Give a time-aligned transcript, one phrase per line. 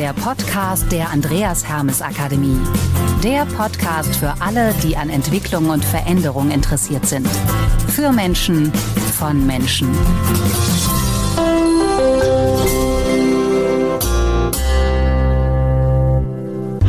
[0.00, 2.56] der Podcast der Andreas Hermes Akademie.
[3.22, 7.28] Der Podcast für alle, die an Entwicklung und Veränderung interessiert sind.
[7.88, 9.88] Für Menschen, von Menschen.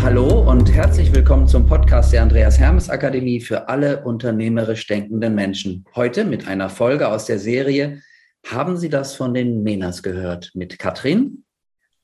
[0.02, 5.84] Hallo und herzlich willkommen zum Podcast der Andreas Hermes Akademie für alle unternehmerisch denkenden Menschen.
[5.98, 8.02] Heute mit einer Folge aus der Serie
[8.48, 10.52] Haben Sie das von den Menas gehört?
[10.54, 11.44] Mit Katrin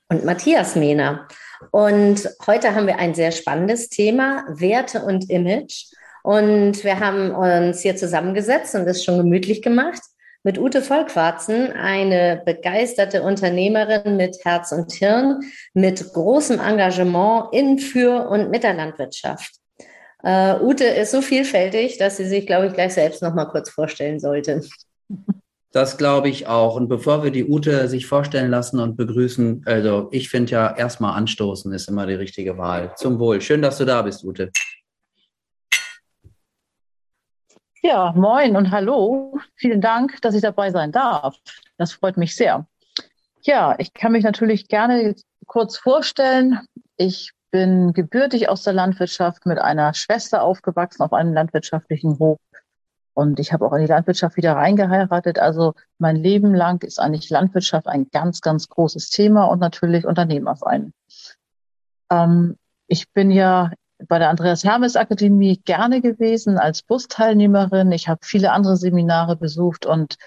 [0.10, 1.28] und Matthias Mehner.
[1.72, 5.86] Und heute haben wir ein sehr spannendes Thema, Werte und Image.
[6.24, 10.02] Und wir haben uns hier zusammengesetzt und das schon gemütlich gemacht
[10.44, 15.42] mit Ute Vollquarzen, eine begeisterte Unternehmerin mit Herz und Hirn,
[15.74, 19.52] mit großem Engagement in, für und mit der Landwirtschaft.
[20.24, 23.70] Uh, Ute ist so vielfältig, dass sie sich, glaube ich, gleich selbst noch mal kurz
[23.70, 24.62] vorstellen sollte.
[25.72, 26.76] Das glaube ich auch.
[26.76, 31.18] Und bevor wir die Ute sich vorstellen lassen und begrüßen, also ich finde ja erstmal
[31.18, 32.94] anstoßen ist immer die richtige Wahl.
[32.96, 33.42] Zum Wohl.
[33.42, 34.52] Schön, dass du da bist, Ute.
[37.84, 39.40] Ja, moin und hallo.
[39.56, 41.36] Vielen Dank, dass ich dabei sein darf.
[41.78, 42.66] Das freut mich sehr.
[43.42, 45.16] Ja, ich kann mich natürlich gerne
[45.46, 46.60] kurz vorstellen.
[46.98, 52.40] Ich bin gebürtig aus der Landwirtschaft mit einer Schwester aufgewachsen auf einem landwirtschaftlichen Hof
[53.18, 55.40] und ich habe auch in die Landwirtschaft wieder reingeheiratet.
[55.40, 60.94] Also mein Leben lang ist eigentlich Landwirtschaft ein ganz, ganz großes Thema und natürlich Unternehmersein.
[62.12, 63.72] Ähm, ich bin ja
[64.08, 67.92] bei der Andreas Hermes Akademie gerne gewesen als Busteilnehmerin.
[67.92, 70.18] Ich habe viele andere Seminare besucht und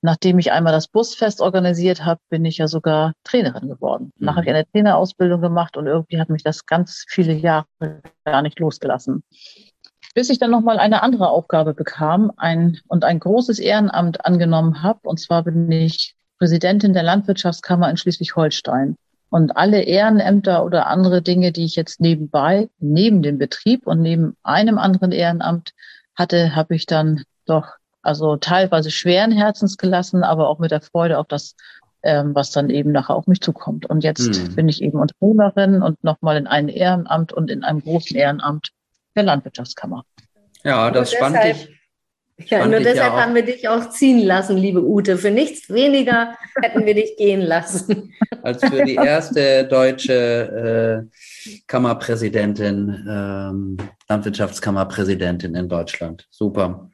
[0.00, 4.10] nachdem ich einmal das Busfest organisiert habe, bin ich ja sogar Trainerin geworden.
[4.16, 4.24] Mhm.
[4.24, 7.66] Nachher habe ich eine Trainerausbildung gemacht und irgendwie hat mich das ganz viele Jahre
[8.24, 9.22] gar nicht losgelassen
[10.14, 15.00] bis ich dann nochmal eine andere Aufgabe bekam ein, und ein großes Ehrenamt angenommen habe.
[15.08, 18.96] Und zwar bin ich Präsidentin der Landwirtschaftskammer in Schleswig-Holstein.
[19.30, 24.36] Und alle Ehrenämter oder andere Dinge, die ich jetzt nebenbei, neben dem Betrieb und neben
[24.42, 25.70] einem anderen Ehrenamt
[26.14, 27.68] hatte, habe ich dann doch
[28.02, 31.54] also teilweise schweren Herzens gelassen, aber auch mit der Freude auf das,
[32.02, 33.86] ähm, was dann eben nachher auf mich zukommt.
[33.86, 34.54] Und jetzt hm.
[34.54, 38.72] bin ich eben Unternehmerin und nochmal in einem Ehrenamt und in einem großen Ehrenamt
[39.14, 40.04] der Landwirtschaftskammer.
[40.64, 41.68] Ja, das spannt dich.
[42.46, 45.16] Ja, nur deshalb ja haben wir dich auch ziehen lassen, liebe Ute.
[45.18, 48.12] Für nichts weniger hätten wir dich gehen lassen.
[48.42, 53.76] Als für die erste deutsche äh, Kammerpräsidentin, ähm,
[54.08, 56.26] Landwirtschaftskammerpräsidentin in Deutschland.
[56.30, 56.90] Super.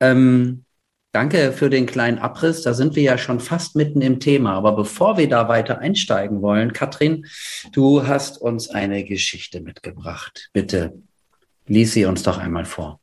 [0.00, 0.64] Ähm,
[1.12, 2.62] danke für den kleinen Abriss.
[2.62, 4.52] Da sind wir ja schon fast mitten im Thema.
[4.52, 7.26] Aber bevor wir da weiter einsteigen wollen, Katrin,
[7.72, 10.50] du hast uns eine Geschichte mitgebracht.
[10.52, 10.92] Bitte
[11.66, 13.00] Lies sie uns doch einmal vor.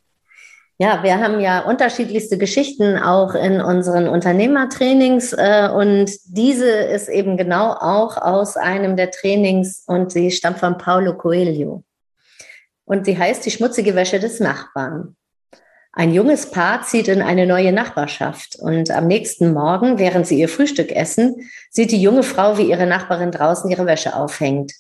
[0.77, 7.37] Ja, wir haben ja unterschiedlichste Geschichten auch in unseren Unternehmertrainings äh, und diese ist eben
[7.37, 11.83] genau auch aus einem der Trainings und sie stammt von Paulo Coelho.
[12.83, 15.15] Und sie heißt die schmutzige Wäsche des Nachbarn.
[15.93, 20.49] Ein junges Paar zieht in eine neue Nachbarschaft und am nächsten Morgen, während sie ihr
[20.49, 24.71] Frühstück essen, sieht die junge Frau, wie ihre Nachbarin draußen ihre Wäsche aufhängt.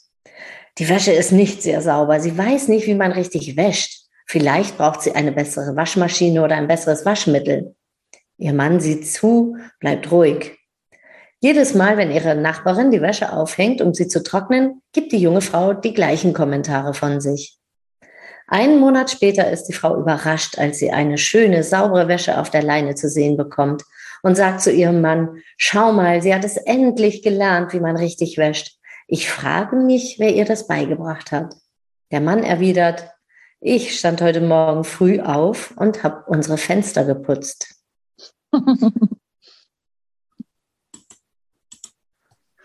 [0.77, 2.19] Die Wäsche ist nicht sehr sauber.
[2.19, 4.05] Sie weiß nicht, wie man richtig wäscht.
[4.25, 7.75] Vielleicht braucht sie eine bessere Waschmaschine oder ein besseres Waschmittel.
[8.37, 10.57] Ihr Mann sieht zu, bleibt ruhig.
[11.41, 15.41] Jedes Mal, wenn ihre Nachbarin die Wäsche aufhängt, um sie zu trocknen, gibt die junge
[15.41, 17.57] Frau die gleichen Kommentare von sich.
[18.47, 22.63] Einen Monat später ist die Frau überrascht, als sie eine schöne, saubere Wäsche auf der
[22.63, 23.83] Leine zu sehen bekommt
[24.23, 28.37] und sagt zu ihrem Mann, schau mal, sie hat es endlich gelernt, wie man richtig
[28.37, 28.77] wäscht.
[29.13, 31.57] Ich frage mich, wer ihr das beigebracht hat.
[32.11, 33.09] Der Mann erwidert,
[33.59, 37.75] ich stand heute Morgen früh auf und habe unsere Fenster geputzt.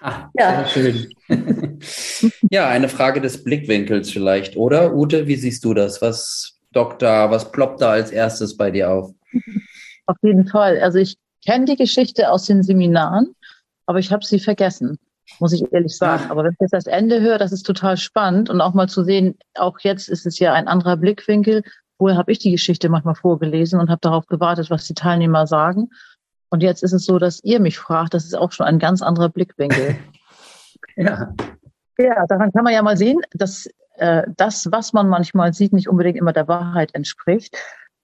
[0.01, 0.65] ah, ja.
[0.65, 1.12] Sehr schön.
[2.51, 4.95] ja, eine Frage des Blickwinkels vielleicht, oder?
[4.95, 6.01] Ute, wie siehst du das?
[6.01, 9.12] Was dockt da, was ploppt da als erstes bei dir auf?
[10.06, 10.79] Auf jeden Fall.
[10.79, 13.35] Also ich kenne die Geschichte aus den Seminaren,
[13.87, 15.00] aber ich habe sie vergessen
[15.40, 16.31] muss ich ehrlich sagen.
[16.31, 19.02] Aber wenn ich jetzt das Ende höre, das ist total spannend und auch mal zu
[19.05, 21.62] sehen, auch jetzt ist es ja ein anderer Blickwinkel.
[21.99, 25.90] Vorher habe ich die Geschichte manchmal vorgelesen und habe darauf gewartet, was die Teilnehmer sagen.
[26.50, 29.02] Und jetzt ist es so, dass ihr mich fragt, das ist auch schon ein ganz
[29.02, 29.96] anderer Blickwinkel.
[30.96, 31.34] ja.
[31.99, 35.88] Ja, daran kann man ja mal sehen, dass äh, das, was man manchmal sieht, nicht
[35.88, 37.56] unbedingt immer der Wahrheit entspricht.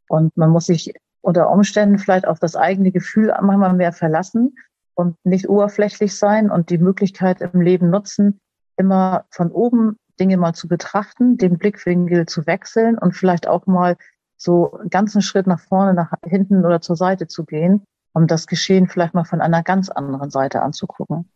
[0.08, 4.54] Und man muss sich unter Umständen vielleicht auf das eigene Gefühl manchmal mehr verlassen
[4.94, 8.40] und nicht oberflächlich sein und die Möglichkeit im Leben nutzen,
[8.76, 13.96] immer von oben Dinge mal zu betrachten, den Blickwinkel zu wechseln und vielleicht auch mal
[14.36, 18.46] so einen ganzen Schritt nach vorne, nach hinten oder zur Seite zu gehen, um das
[18.46, 21.28] Geschehen vielleicht mal von einer ganz anderen Seite anzugucken.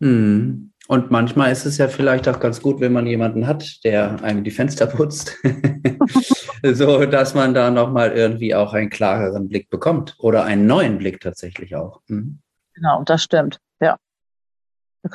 [0.00, 0.72] Hm.
[0.88, 4.42] Und manchmal ist es ja vielleicht auch ganz gut, wenn man jemanden hat, der einem
[4.42, 5.38] die Fenster putzt,
[6.64, 11.20] so dass man da nochmal irgendwie auch einen klareren Blick bekommt oder einen neuen Blick
[11.20, 12.00] tatsächlich auch.
[12.08, 12.40] Mhm.
[12.82, 13.60] Genau, das stimmt.
[13.80, 13.96] Ja.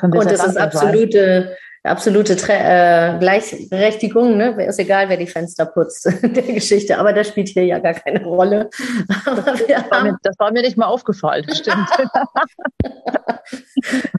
[0.00, 4.64] Und es ist absolute absolute äh, Gleichberechtigung, ne?
[4.64, 6.98] Ist egal, wer die Fenster putzt, der Geschichte.
[6.98, 8.70] Aber das spielt hier ja gar keine Rolle.
[9.08, 11.88] Das war, mir, das, war mir, nicht mal aufgefallen, stimmt.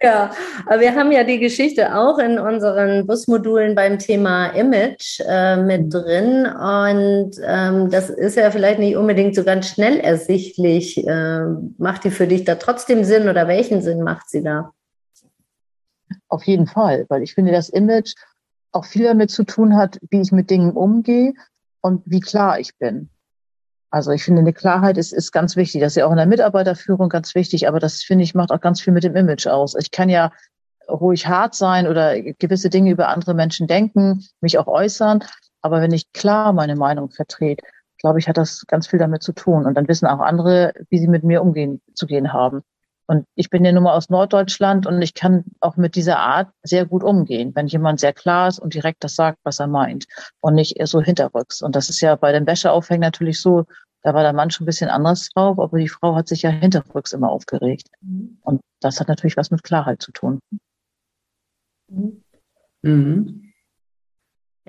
[0.01, 0.31] ja,
[0.65, 5.94] aber wir haben ja die Geschichte auch in unseren Busmodulen beim Thema Image äh, mit
[5.94, 6.45] drin.
[6.45, 11.05] Und ähm, das ist ja vielleicht nicht unbedingt so ganz schnell ersichtlich.
[11.05, 11.41] Äh,
[11.77, 14.73] macht die für dich da trotzdem Sinn oder welchen Sinn macht sie da?
[16.29, 18.13] Auf jeden Fall, weil ich finde, das Image
[18.71, 21.33] auch viel damit zu tun hat, wie ich mit Dingen umgehe
[21.81, 23.09] und wie klar ich bin.
[23.89, 25.81] Also ich finde, eine Klarheit ist, ist ganz wichtig.
[25.81, 28.61] Das ist ja auch in der Mitarbeiterführung ganz wichtig, aber das finde ich macht auch
[28.61, 29.75] ganz viel mit dem Image aus.
[29.75, 30.31] Ich kann ja
[30.87, 35.23] ruhig hart sein oder gewisse Dinge über andere Menschen denken, mich auch äußern,
[35.61, 37.63] aber wenn ich klar meine Meinung vertrete,
[37.97, 39.65] glaube ich, hat das ganz viel damit zu tun.
[39.65, 42.61] Und dann wissen auch andere, wie sie mit mir umgehen zu gehen haben.
[43.09, 46.51] Und ich bin ja nun mal aus Norddeutschland und ich kann auch mit dieser Art
[46.61, 50.06] sehr gut umgehen, wenn jemand sehr klar ist und direkt das sagt, was er meint
[50.41, 51.63] und nicht eher so hinterrücks.
[51.63, 53.65] Und das ist ja bei dem Wäscheaufhängen natürlich so,
[54.03, 56.51] da war der Mann schon ein bisschen anders drauf, aber die Frau hat sich ja
[56.51, 57.88] hinterrücks immer aufgeregt.
[58.01, 58.38] Mhm.
[58.44, 60.39] Und das hat natürlich was mit Klarheit zu tun.
[62.83, 63.49] Mhm.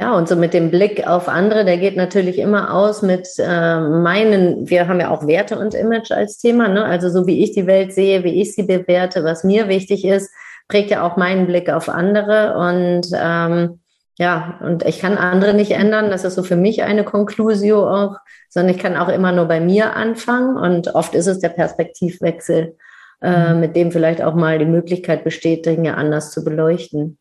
[0.00, 3.80] Ja, und so mit dem Blick auf andere, der geht natürlich immer aus mit äh,
[3.80, 6.86] meinen, wir haben ja auch Werte und Image als Thema, ne?
[6.86, 10.30] also so wie ich die Welt sehe, wie ich sie bewerte, was mir wichtig ist,
[10.68, 13.80] prägt ja auch meinen Blick auf andere und ähm,
[14.16, 18.16] ja, und ich kann andere nicht ändern, das ist so für mich eine Conclusio auch,
[18.48, 22.74] sondern ich kann auch immer nur bei mir anfangen und oft ist es der Perspektivwechsel,
[23.20, 23.60] äh, mhm.
[23.60, 27.18] mit dem vielleicht auch mal die Möglichkeit besteht, Dinge anders zu beleuchten.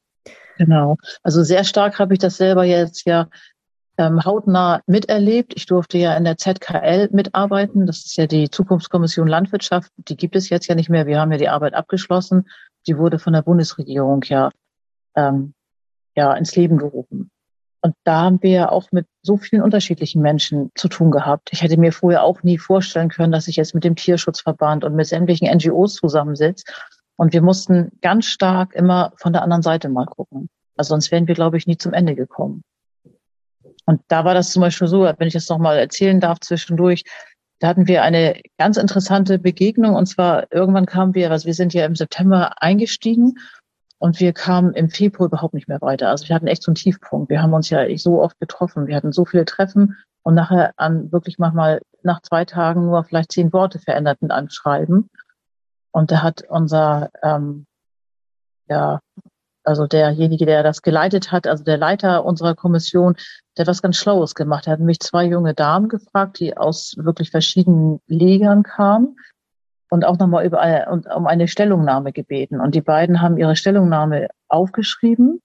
[0.60, 0.98] Genau.
[1.24, 3.30] Also sehr stark habe ich das selber jetzt ja
[3.98, 5.54] ähm, hautnah miterlebt.
[5.56, 7.88] Ich durfte ja in der ZKL mitarbeiten.
[7.88, 9.90] Das ist ja die Zukunftskommission Landwirtschaft.
[9.98, 11.08] Die gibt es jetzt ja nicht mehr.
[11.08, 12.50] Wir haben ja die Arbeit abgeschlossen.
[12.88, 14.50] Die wurde von der Bundesregierung ja,
[15.16, 15.54] ähm,
[16.14, 17.32] ja ins Leben gerufen.
[17.82, 21.52] Und da haben wir ja auch mit so vielen unterschiedlichen Menschen zu tun gehabt.
[21.54, 24.94] Ich hätte mir vorher auch nie vorstellen können, dass ich jetzt mit dem Tierschutzverband und
[24.94, 26.66] mit sämtlichen NGOs zusammensitze
[27.20, 30.48] und wir mussten ganz stark immer von der anderen Seite mal gucken.
[30.78, 32.64] Also sonst wären wir, glaube ich, nie zum Ende gekommen.
[33.86, 37.04] Und da war das zum Beispiel so, wenn ich das nochmal erzählen darf zwischendurch,
[37.60, 39.96] da hatten wir eine ganz interessante Begegnung.
[39.96, 43.34] Und zwar irgendwann kamen wir, also wir sind ja im September eingestiegen
[43.98, 46.08] und wir kamen im Februar überhaupt nicht mehr weiter.
[46.08, 47.30] Also wir hatten echt so einen Tiefpunkt.
[47.30, 48.88] Wir haben uns ja so oft getroffen.
[48.88, 53.34] Wir hatten so viele Treffen und nachher an wirklich manchmal nach zwei Tagen nur vielleicht
[53.34, 55.10] zehn Worte veränderten Anschreiben.
[55.92, 57.66] Und da hat unser, ähm,
[58.68, 59.00] ja,
[59.64, 63.16] also derjenige, der das geleitet hat, also der Leiter unserer Kommission,
[63.58, 64.68] der hat was ganz Schlaues gemacht.
[64.68, 69.18] Er hat nämlich zwei junge Damen gefragt, die aus wirklich verschiedenen Legern kamen
[69.90, 70.60] und auch nochmal über
[71.16, 72.60] um eine Stellungnahme gebeten.
[72.60, 75.42] Und die beiden haben ihre Stellungnahme aufgeschrieben,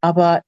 [0.00, 0.42] aber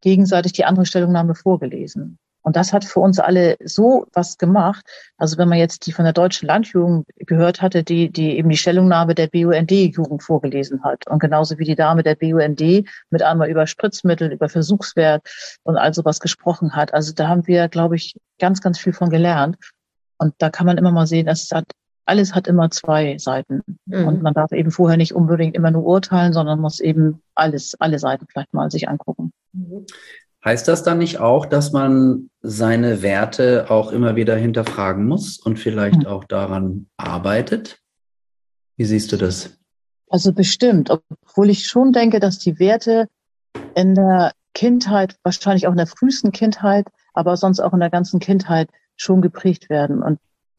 [0.00, 2.18] gegenseitig die andere Stellungnahme vorgelesen.
[2.42, 4.84] Und das hat für uns alle so was gemacht.
[5.16, 8.56] Also wenn man jetzt die von der deutschen Landjugend gehört hatte, die, die eben die
[8.56, 11.06] Stellungnahme der BUND-Jugend vorgelesen hat.
[11.08, 12.60] Und genauso wie die Dame der BUND
[13.10, 15.22] mit einmal über Spritzmittel, über Versuchswert
[15.62, 16.92] und all sowas gesprochen hat.
[16.92, 19.56] Also da haben wir, glaube ich, ganz, ganz viel von gelernt.
[20.18, 21.66] Und da kann man immer mal sehen, es hat,
[22.06, 23.62] alles hat immer zwei Seiten.
[23.86, 24.06] Mhm.
[24.06, 27.98] Und man darf eben vorher nicht unbedingt immer nur urteilen, sondern muss eben alles, alle
[27.98, 29.32] Seiten vielleicht mal sich angucken.
[30.44, 35.58] Heißt das dann nicht auch, dass man seine Werte auch immer wieder hinterfragen muss und
[35.58, 36.06] vielleicht hm.
[36.06, 37.78] auch daran arbeitet?
[38.76, 39.58] Wie siehst du das?
[40.08, 43.08] Also bestimmt, obwohl ich schon denke, dass die Werte
[43.74, 48.20] in der Kindheit, wahrscheinlich auch in der frühesten Kindheit, aber sonst auch in der ganzen
[48.20, 50.02] Kindheit schon geprägt werden.
[50.02, 50.18] Und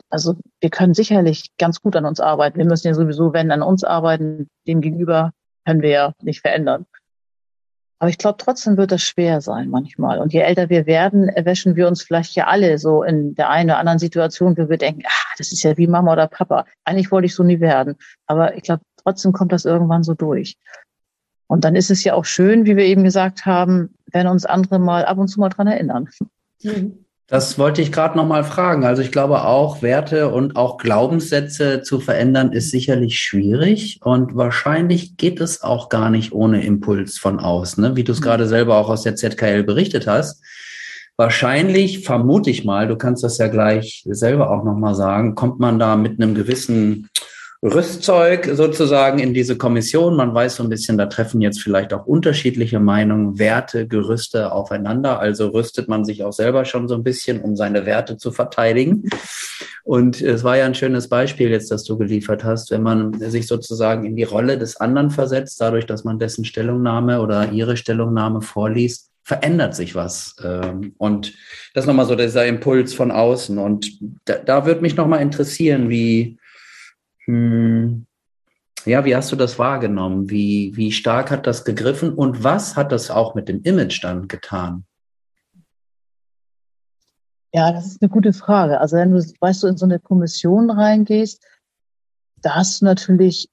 [0.10, 2.58] also wir können sicherlich ganz gut an uns arbeiten.
[2.58, 5.34] Wir müssen ja sowieso, wenn an uns arbeiten, dem gegenüber
[5.66, 6.86] können wir ja nicht verändern.
[8.00, 10.20] Aber ich glaube, trotzdem wird das schwer sein manchmal.
[10.20, 13.70] Und je älter wir werden, erwäschen wir uns vielleicht ja alle so in der einen
[13.70, 16.66] oder anderen Situation, wo wir denken, ah, das ist ja wie Mama oder Papa.
[16.84, 17.96] Eigentlich wollte ich so nie werden.
[18.28, 20.58] Aber ich glaube, trotzdem kommt das irgendwann so durch.
[21.48, 24.80] Und dann ist es ja auch schön, wie wir eben gesagt haben, wenn uns andere
[24.80, 26.10] mal ab und zu mal dran erinnern.
[26.62, 27.06] Mhm.
[27.28, 28.84] Das wollte ich gerade noch mal fragen.
[28.84, 35.16] Also ich glaube auch Werte und auch Glaubenssätze zu verändern ist sicherlich schwierig und wahrscheinlich
[35.16, 37.96] geht es auch gar nicht ohne Impuls von außen, ne?
[37.96, 38.26] wie du es mhm.
[38.26, 40.44] gerade selber auch aus der ZKL berichtet hast.
[41.16, 45.60] Wahrscheinlich vermute ich mal, du kannst das ja gleich selber auch noch mal sagen, kommt
[45.60, 47.10] man da mit einem gewissen
[47.64, 50.18] Rüstzeug sozusagen in diese Kommission.
[50.18, 55.20] Man weiß so ein bisschen, da treffen jetzt vielleicht auch unterschiedliche Meinungen, Werte, Gerüste aufeinander.
[55.20, 59.10] Also rüstet man sich auch selber schon so ein bisschen, um seine Werte zu verteidigen.
[59.86, 63.48] Und es war ja ein schönes Beispiel jetzt, das du geliefert hast, wenn man sich
[63.48, 68.42] sozusagen in die Rolle des anderen versetzt, dadurch, dass man dessen Stellungnahme oder ihre Stellungnahme
[68.42, 70.36] vorliest, verändert sich was.
[70.44, 71.34] Ähm, und
[71.74, 73.58] das ist nochmal so dieser Impuls von außen.
[73.58, 73.90] Und
[74.26, 76.38] da, da würde mich nochmal interessieren, wie,
[77.26, 78.06] hm,
[78.86, 80.30] ja, wie hast du das wahrgenommen?
[80.30, 84.28] Wie, wie stark hat das gegriffen und was hat das auch mit dem Image dann
[84.28, 84.86] getan?
[87.54, 88.82] Ja, das ist eine gute Frage.
[88.82, 91.46] Also wenn du, weißt du, in so eine Kommission reingehst,
[92.42, 93.48] da hast du natürlich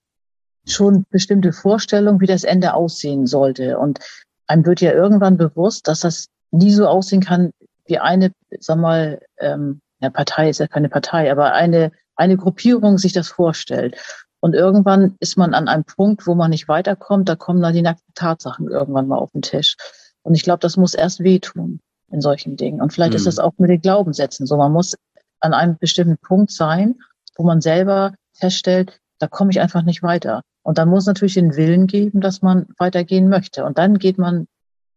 [0.66, 3.78] schon bestimmte Vorstellungen, wie das Ende aussehen sollte.
[3.78, 4.00] Und
[4.46, 7.50] einem wird ja irgendwann bewusst, dass das nie so aussehen kann,
[7.86, 12.98] wie eine, sag mal, ähm, ja, Partei ist ja keine Partei, aber eine eine Gruppierung
[12.98, 13.96] sich das vorstellt.
[14.40, 17.82] Und irgendwann ist man an einem Punkt, wo man nicht weiterkommt, da kommen dann die
[17.82, 19.76] nackten Tatsachen irgendwann mal auf den Tisch.
[20.22, 21.80] Und ich glaube, das muss erst wehtun
[22.10, 22.80] in solchen Dingen.
[22.82, 23.16] Und vielleicht mhm.
[23.16, 24.56] ist das auch mit den Glaubenssätzen so.
[24.58, 24.96] Man muss
[25.40, 26.96] an einem bestimmten Punkt sein,
[27.36, 30.42] wo man selber feststellt, da komme ich einfach nicht weiter.
[30.62, 33.64] Und dann muss natürlich den Willen geben, dass man weitergehen möchte.
[33.64, 34.46] Und dann geht man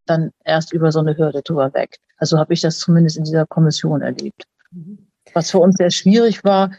[0.05, 1.99] dann erst über so eine Hürde drüber weg.
[2.17, 4.45] Also habe ich das zumindest in dieser Kommission erlebt.
[4.73, 5.07] Mhm.
[5.33, 6.71] Was für uns sehr schwierig war,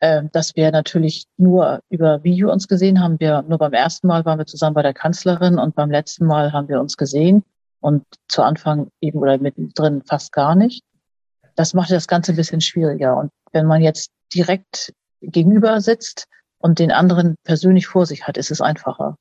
[0.00, 3.20] äh, dass wir natürlich nur über Video uns gesehen haben.
[3.20, 6.52] Wir nur beim ersten Mal waren wir zusammen bei der Kanzlerin und beim letzten Mal
[6.52, 7.44] haben wir uns gesehen
[7.80, 10.82] und zu Anfang eben oder mittendrin fast gar nicht.
[11.54, 13.16] Das macht das Ganze ein bisschen schwieriger.
[13.16, 16.26] Und wenn man jetzt direkt gegenüber sitzt
[16.58, 19.16] und den anderen persönlich vor sich hat, ist es einfacher.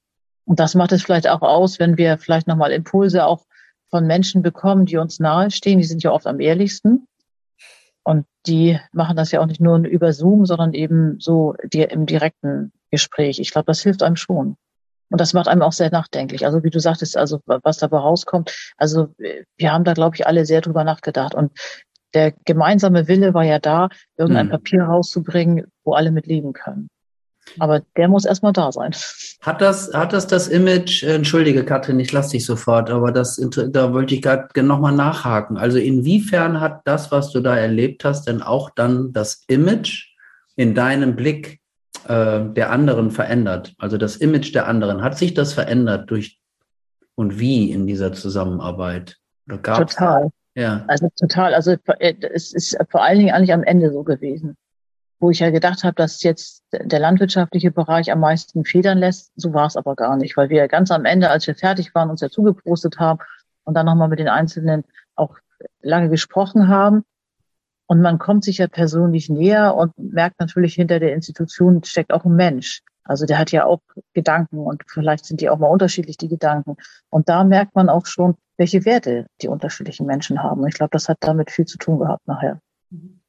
[0.45, 3.45] Und das macht es vielleicht auch aus, wenn wir vielleicht nochmal Impulse auch
[3.89, 5.79] von Menschen bekommen, die uns nahestehen.
[5.79, 7.07] Die sind ja oft am ehrlichsten.
[8.05, 12.71] Und die machen das ja auch nicht nur über Zoom, sondern eben so im direkten
[12.91, 13.39] Gespräch.
[13.39, 14.57] Ich glaube, das hilft einem schon.
[15.09, 16.45] Und das macht einem auch sehr nachdenklich.
[16.45, 18.73] Also wie du sagtest, also was dabei rauskommt.
[18.77, 19.09] Also
[19.57, 21.33] wir haben da, glaube ich, alle sehr drüber nachgedacht.
[21.33, 21.51] Und
[22.13, 24.51] der gemeinsame Wille war ja da, irgendein hm.
[24.51, 26.89] Papier rauszubringen, wo alle mit leben können.
[27.59, 28.93] Aber der muss erstmal da sein.
[29.41, 33.93] Hat das, hat das das Image, entschuldige Katrin, ich lasse dich sofort, aber das, da
[33.93, 35.57] wollte ich gerade nochmal nachhaken.
[35.57, 40.15] Also inwiefern hat das, was du da erlebt hast, denn auch dann das Image
[40.55, 41.59] in deinem Blick
[42.07, 43.73] äh, der anderen verändert?
[43.77, 46.39] Also das Image der anderen, hat sich das verändert durch
[47.15, 49.17] und wie in dieser Zusammenarbeit?
[49.47, 50.29] total.
[50.55, 50.83] Ja.
[50.87, 51.53] Also total.
[51.53, 54.57] Also äh, es ist vor allen Dingen eigentlich am Ende so gewesen
[55.25, 59.31] wo ich ja gedacht habe, dass jetzt der landwirtschaftliche Bereich am meisten federn lässt.
[59.35, 62.11] So war es aber gar nicht, weil wir ganz am Ende, als wir fertig waren,
[62.11, 63.17] uns ja zugeprostet haben
[63.63, 64.83] und dann nochmal mit den Einzelnen
[65.15, 65.35] auch
[65.81, 67.05] lange gesprochen haben.
[67.87, 72.25] Und man kommt sich ja persönlich näher und merkt natürlich, hinter der Institution steckt auch
[72.25, 72.83] ein Mensch.
[73.03, 73.81] Also der hat ja auch
[74.13, 76.77] Gedanken und vielleicht sind die auch mal unterschiedlich, die Gedanken.
[77.09, 80.61] Und da merkt man auch schon, welche Werte die unterschiedlichen Menschen haben.
[80.61, 82.59] Und ich glaube, das hat damit viel zu tun gehabt nachher.
[82.91, 83.21] Mhm.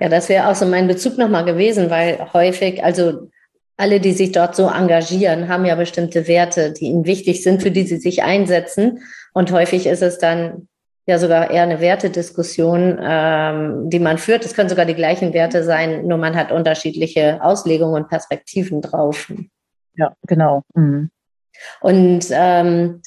[0.00, 3.28] Ja, das wäre auch so mein Bezug nochmal gewesen, weil häufig, also
[3.76, 7.70] alle, die sich dort so engagieren, haben ja bestimmte Werte, die ihnen wichtig sind, für
[7.70, 9.00] die sie sich einsetzen.
[9.34, 10.68] Und häufig ist es dann
[11.06, 14.44] ja sogar eher eine Wertediskussion, ähm, die man führt.
[14.44, 19.32] Es können sogar die gleichen Werte sein, nur man hat unterschiedliche Auslegungen und Perspektiven drauf.
[19.96, 20.62] Ja, genau.
[20.74, 21.10] Mhm.
[21.80, 23.02] Und ähm,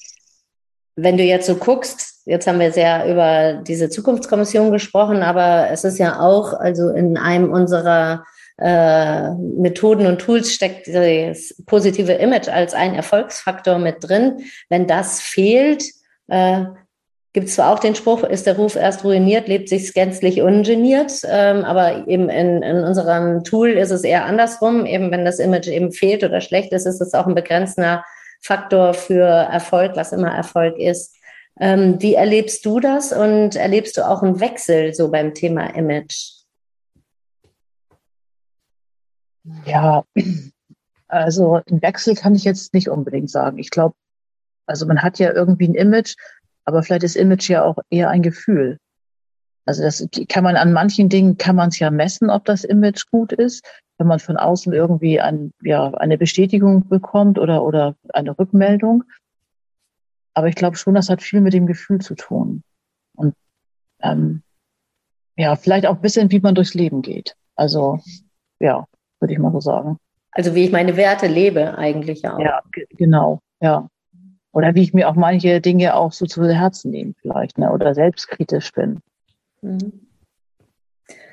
[0.95, 5.83] wenn du jetzt so guckst, Jetzt haben wir sehr über diese Zukunftskommission gesprochen, aber es
[5.83, 8.23] ist ja auch, also in einem unserer
[8.59, 14.41] äh, Methoden und Tools steckt das positive Image als ein Erfolgsfaktor mit drin.
[14.69, 15.83] Wenn das fehlt,
[16.27, 16.65] äh,
[17.33, 21.11] gibt es zwar auch den Spruch, ist der Ruf erst ruiniert, lebt sich gänzlich ungeniert,
[21.27, 24.85] ähm, aber eben in, in unserem Tool ist es eher andersrum.
[24.85, 28.05] Eben wenn das Image eben fehlt oder schlecht ist, ist es auch ein begrenzender
[28.39, 31.15] Faktor für Erfolg, was immer Erfolg ist.
[31.59, 36.39] Ähm, wie erlebst du das und erlebst du auch einen Wechsel so beim Thema Image?
[39.65, 40.03] Ja,
[41.07, 43.57] also einen Wechsel kann ich jetzt nicht unbedingt sagen.
[43.57, 43.95] Ich glaube,
[44.65, 46.15] also man hat ja irgendwie ein Image,
[46.65, 48.77] aber vielleicht ist Image ja auch eher ein Gefühl.
[49.65, 53.05] Also das kann man an manchen Dingen kann man es ja messen, ob das Image
[53.11, 53.63] gut ist,
[53.97, 59.03] wenn man von außen irgendwie ein, ja, eine Bestätigung bekommt oder, oder eine Rückmeldung.
[60.33, 62.63] Aber ich glaube schon, das hat viel mit dem Gefühl zu tun.
[63.15, 63.35] Und
[64.01, 64.43] ähm,
[65.35, 67.35] ja, vielleicht auch ein bisschen, wie man durchs Leben geht.
[67.55, 67.99] Also
[68.59, 68.85] ja,
[69.19, 69.97] würde ich mal so sagen.
[70.31, 72.39] Also wie ich meine Werte lebe eigentlich auch.
[72.39, 73.87] Ja, genau, ja.
[74.51, 77.71] Oder wie ich mir auch manche Dinge auch so zu Herzen nehme vielleicht, ne?
[77.71, 78.99] oder selbstkritisch bin.
[79.61, 80.07] Mhm.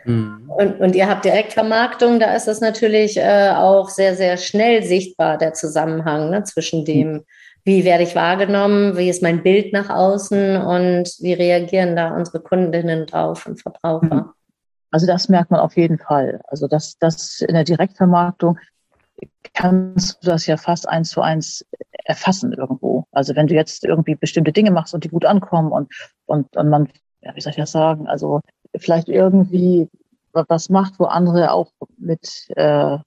[0.05, 0.51] Mhm.
[0.51, 5.37] Und, und ihr habt Direktvermarktung, da ist es natürlich äh, auch sehr, sehr schnell sichtbar,
[5.37, 7.25] der Zusammenhang ne, zwischen dem,
[7.67, 12.39] wie werde ich wahrgenommen, wie ist mein Bild nach außen und wie reagieren da unsere
[12.39, 14.15] Kundinnen drauf und Verbraucher.
[14.15, 14.31] Mhm.
[14.93, 16.41] Also das merkt man auf jeden Fall.
[16.47, 18.57] Also das, das in der Direktvermarktung
[19.53, 21.67] kannst du das ja fast eins zu eins
[22.05, 23.05] erfassen irgendwo.
[23.11, 25.93] Also wenn du jetzt irgendwie bestimmte Dinge machst und die gut ankommen und,
[26.27, 26.89] und, und man,
[27.21, 28.43] ja, wie soll ich das sagen, also
[28.77, 29.89] vielleicht irgendwie
[30.33, 32.99] was macht, wo andere auch mit äh,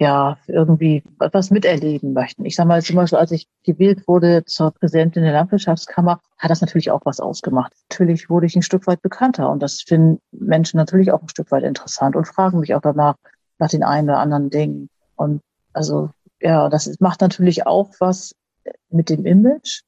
[0.00, 2.44] ja irgendwie was miterleben möchten.
[2.44, 6.60] Ich sage mal zum Beispiel, als ich gewählt wurde zur Präsidentin der Landwirtschaftskammer, hat das
[6.60, 7.72] natürlich auch was ausgemacht.
[7.90, 11.50] Natürlich wurde ich ein Stück weit bekannter und das finden Menschen natürlich auch ein Stück
[11.52, 13.14] weit interessant und fragen mich auch danach
[13.58, 14.88] nach den einen oder anderen Dingen.
[15.16, 15.40] Und
[15.72, 16.10] also
[16.40, 18.34] ja, das macht natürlich auch was
[18.90, 19.82] mit dem Image.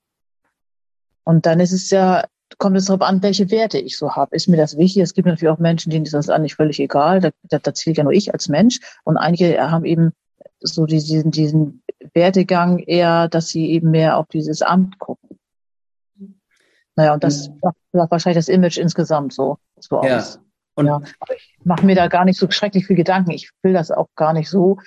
[1.25, 2.25] Und dann ist es ja
[2.59, 4.35] kommt es darauf an, welche Werte ich so habe.
[4.35, 5.03] Ist mir das wichtig?
[5.03, 7.21] Es gibt natürlich auch Menschen, denen ist das eigentlich völlig egal.
[7.21, 8.81] Da, da, da zählt ja nur ich als Mensch.
[9.05, 10.13] Und einige haben eben
[10.61, 11.83] so diesen, diesen
[12.15, 15.39] Wertegang eher, dass sie eben mehr auf dieses Amt gucken.
[16.97, 17.61] Naja, und das mhm.
[17.93, 20.19] macht wahrscheinlich das Image insgesamt so, so ja.
[20.19, 20.41] aus.
[20.75, 23.31] Und ja, aber ich mache mir da gar nicht so schrecklich viel Gedanken.
[23.31, 24.79] Ich will das auch gar nicht so,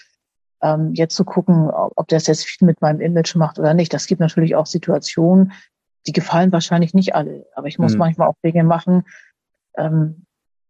[0.61, 3.93] ähm, jetzt zu gucken, ob das jetzt viel mit meinem Image macht oder nicht.
[3.93, 5.53] Das gibt natürlich auch Situationen,
[6.07, 7.99] die gefallen wahrscheinlich nicht alle, aber ich muss mhm.
[7.99, 9.03] manchmal auch Dinge machen,
[9.77, 10.25] ähm,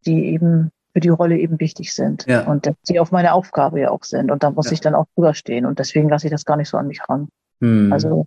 [0.06, 2.46] die eben für die Rolle eben wichtig sind ja.
[2.48, 4.32] und die auf meine Aufgabe ja auch sind.
[4.32, 4.74] Und da muss ja.
[4.74, 5.66] ich dann auch drüber stehen.
[5.66, 7.30] Und deswegen lasse ich das gar nicht so an mich ran.
[7.60, 7.94] Mhm.
[7.94, 8.26] Also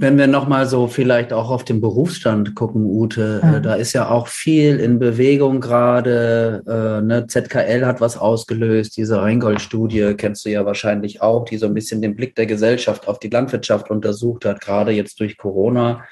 [0.00, 3.62] wenn wir nochmal so vielleicht auch auf den Berufsstand gucken, Ute, mhm.
[3.62, 6.62] da ist ja auch viel in Bewegung gerade.
[6.66, 7.26] Äh, ne?
[7.26, 12.00] ZKL hat was ausgelöst, diese Rheingold-Studie kennst du ja wahrscheinlich auch, die so ein bisschen
[12.00, 16.02] den Blick der Gesellschaft auf die Landwirtschaft untersucht hat, gerade jetzt durch Corona.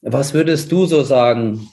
[0.00, 1.68] Was würdest du so sagen?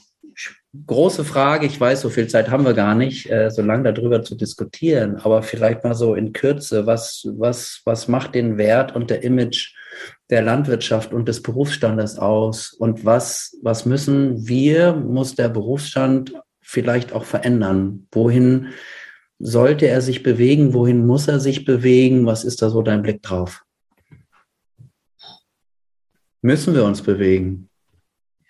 [0.86, 4.22] Große Frage, ich weiß, so viel Zeit haben wir gar nicht, äh, so lange darüber
[4.22, 9.10] zu diskutieren, aber vielleicht mal so in Kürze, was, was, was macht den Wert und
[9.10, 9.74] der Image
[10.30, 12.72] der Landwirtschaft und des Berufsstandes aus?
[12.72, 18.06] Und was, was müssen wir, muss der Berufsstand vielleicht auch verändern?
[18.12, 18.68] Wohin
[19.40, 20.72] sollte er sich bewegen?
[20.72, 22.26] Wohin muss er sich bewegen?
[22.26, 23.64] Was ist da so dein Blick drauf?
[26.42, 27.69] Müssen wir uns bewegen?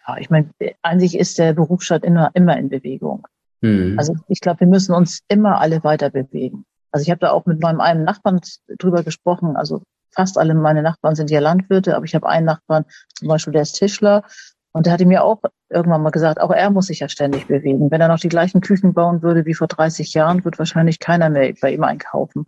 [0.06, 0.50] Ja, ich meine,
[0.98, 3.26] sich ist der Berufsstand immer, immer in Bewegung.
[3.62, 3.96] Hm.
[3.98, 6.64] Also ich glaube, wir müssen uns immer alle weiter bewegen.
[6.92, 8.40] Also ich habe da auch mit meinem einen Nachbarn
[8.78, 9.56] drüber gesprochen.
[9.56, 12.84] Also fast alle meine Nachbarn sind ja Landwirte, aber ich habe einen Nachbarn,
[13.14, 14.24] zum Beispiel, der ist Tischler.
[14.72, 17.90] Und der hatte mir auch irgendwann mal gesagt, auch er muss sich ja ständig bewegen.
[17.90, 21.28] Wenn er noch die gleichen Küchen bauen würde wie vor 30 Jahren, wird wahrscheinlich keiner
[21.28, 22.46] mehr bei ihm einkaufen.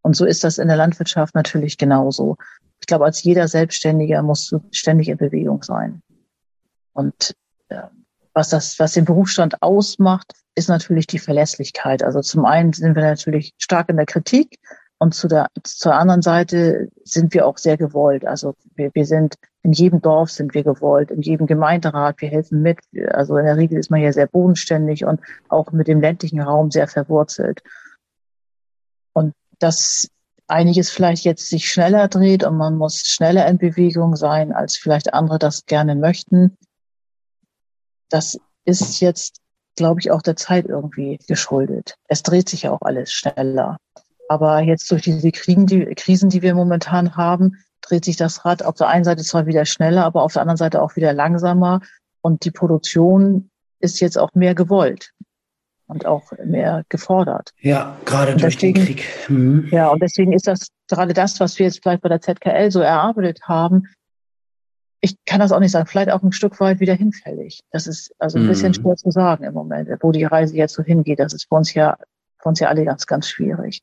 [0.00, 2.36] Und so ist das in der Landwirtschaft natürlich genauso.
[2.80, 6.00] Ich glaube, als jeder Selbstständiger musst du ständig in Bewegung sein.
[6.98, 7.36] Und
[7.68, 7.82] äh,
[8.34, 12.02] was das, was den Berufsstand ausmacht, ist natürlich die Verlässlichkeit.
[12.02, 14.58] Also zum einen sind wir natürlich stark in der Kritik,
[15.00, 18.26] und zu der, zur anderen Seite sind wir auch sehr gewollt.
[18.26, 22.62] Also wir, wir sind in jedem Dorf sind wir gewollt, in jedem Gemeinderat, wir helfen
[22.62, 22.80] mit.
[23.12, 26.72] Also in der Regel ist man ja sehr bodenständig und auch mit dem ländlichen Raum
[26.72, 27.62] sehr verwurzelt.
[29.12, 30.08] Und dass
[30.48, 35.14] einiges vielleicht jetzt sich schneller dreht und man muss schneller in Bewegung sein, als vielleicht
[35.14, 36.56] andere das gerne möchten.
[38.10, 39.40] Das ist jetzt,
[39.76, 41.96] glaube ich, auch der Zeit irgendwie geschuldet.
[42.08, 43.78] Es dreht sich ja auch alles schneller.
[44.28, 48.62] Aber jetzt durch diese Kriegen, die, Krisen, die wir momentan haben, dreht sich das Rad
[48.62, 51.80] auf der einen Seite zwar wieder schneller, aber auf der anderen Seite auch wieder langsamer.
[52.20, 55.12] Und die Produktion ist jetzt auch mehr gewollt
[55.86, 57.52] und auch mehr gefordert.
[57.60, 59.04] Ja, gerade durch deswegen, den Krieg.
[59.28, 59.68] Mhm.
[59.70, 62.80] Ja, und deswegen ist das gerade das, was wir jetzt vielleicht bei der ZKL so
[62.80, 63.88] erarbeitet haben.
[65.00, 67.62] Ich kann das auch nicht sagen, vielleicht auch ein Stück weit wieder hinfällig.
[67.70, 68.48] Das ist also ein mhm.
[68.48, 71.20] bisschen schwer zu sagen im Moment, wo die Reise jetzt so hingeht.
[71.20, 71.96] Das ist für uns ja,
[72.40, 73.82] für uns ja alle ganz, ganz schwierig.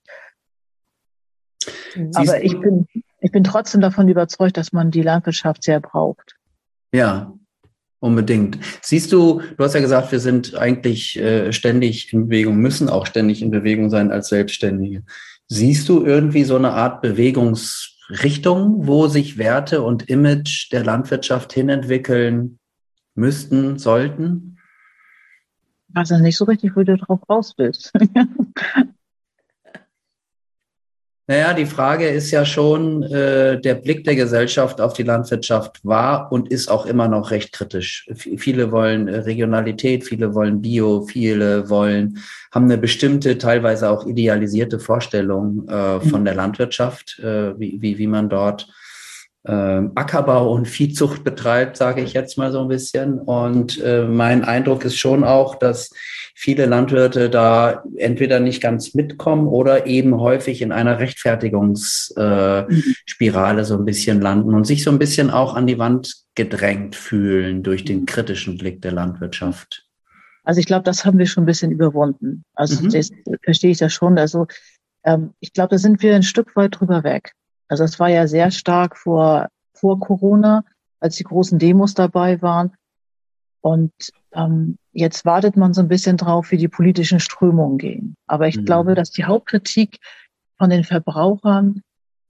[1.95, 2.11] Mhm.
[2.15, 2.87] Aber ich bin,
[3.19, 6.35] ich bin trotzdem davon überzeugt, dass man die Landwirtschaft sehr braucht.
[6.93, 7.33] Ja,
[7.99, 8.59] unbedingt.
[8.81, 13.05] Siehst du, du hast ja gesagt, wir sind eigentlich äh, ständig in Bewegung, müssen auch
[13.05, 15.03] ständig in Bewegung sein als Selbstständige.
[15.47, 17.01] Siehst du irgendwie so eine Art
[18.07, 22.59] Bewegungsrichtung, wo sich Werte und Image der Landwirtschaft hinentwickeln
[23.15, 24.57] müssten, sollten?
[25.93, 27.93] Also nicht so richtig, wo du drauf raus willst.
[31.27, 36.31] Naja, die Frage ist ja schon, äh, der Blick der Gesellschaft auf die Landwirtschaft war
[36.31, 38.07] und ist auch immer noch recht kritisch.
[38.07, 42.19] F viele wollen äh, Regionalität, viele wollen Bio, viele wollen,
[42.51, 46.25] haben eine bestimmte, teilweise auch idealisierte Vorstellung äh, von mhm.
[46.25, 48.67] der Landwirtschaft, äh, wie, wie, wie man dort
[49.45, 53.19] äh, Ackerbau und Viehzucht betreibt, sage ich jetzt mal so ein bisschen.
[53.19, 55.91] Und äh, mein Eindruck ist schon auch, dass
[56.33, 63.77] viele Landwirte da entweder nicht ganz mitkommen oder eben häufig in einer Rechtfertigungsspirale äh, so
[63.77, 67.85] ein bisschen landen und sich so ein bisschen auch an die Wand gedrängt fühlen durch
[67.85, 69.83] den kritischen Blick der Landwirtschaft.
[70.43, 72.43] Also ich glaube, das haben wir schon ein bisschen überwunden.
[72.53, 72.89] Also mhm.
[72.89, 73.09] das
[73.43, 74.17] verstehe ich das schon.
[74.17, 74.47] Also
[75.03, 77.33] ähm, ich glaube, da sind wir ein Stück weit drüber weg.
[77.67, 80.63] Also es war ja sehr stark vor, vor Corona,
[80.99, 82.73] als die großen Demos dabei waren.
[83.61, 83.93] Und
[84.33, 88.15] ähm, jetzt wartet man so ein bisschen drauf, wie die politischen Strömungen gehen.
[88.27, 88.65] Aber ich mhm.
[88.65, 89.99] glaube, dass die Hauptkritik
[90.57, 91.81] von den Verbrauchern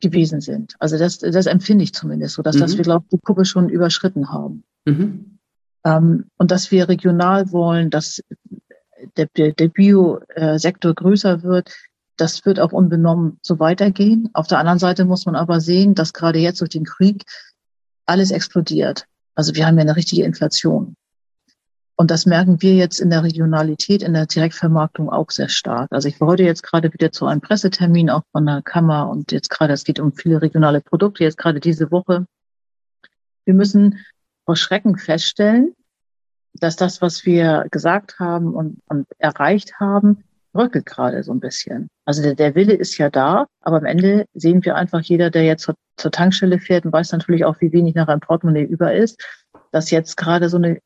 [0.02, 0.76] gewesen sind.
[0.80, 2.60] Also das, das empfinde ich zumindest so, dass, mhm.
[2.62, 4.63] dass wir, glaube ich, die Kuppe schon überschritten haben.
[4.86, 5.39] Mhm.
[5.84, 8.21] Ähm, und dass wir regional wollen, dass
[9.17, 11.76] der, der, der Bio-Sektor größer wird,
[12.17, 14.30] das wird auch unbenommen so weitergehen.
[14.34, 17.25] Auf der anderen Seite muss man aber sehen, dass gerade jetzt durch den Krieg
[18.06, 19.06] alles explodiert.
[19.36, 20.95] Also wir haben ja eine richtige Inflation.
[21.97, 25.91] Und das merken wir jetzt in der Regionalität, in der Direktvermarktung auch sehr stark.
[25.91, 29.32] Also ich war heute jetzt gerade wieder zu einem Pressetermin auch von der Kammer und
[29.32, 32.28] jetzt gerade, es geht um viele regionale Produkte, jetzt gerade diese Woche.
[33.45, 33.99] Wir müssen
[34.45, 35.73] vor Schrecken feststellen,
[36.54, 40.25] dass das, was wir gesagt haben und, und erreicht haben,
[40.56, 41.89] bröckelt gerade so ein bisschen.
[42.06, 45.44] Also der, der Wille ist ja da, aber am Ende sehen wir einfach jeder, der
[45.44, 48.94] jetzt zur, zur Tankstelle fährt und weiß natürlich auch, wie wenig nach einem Portemonnaie über
[48.94, 49.22] ist,
[49.72, 50.80] dass jetzt gerade so eine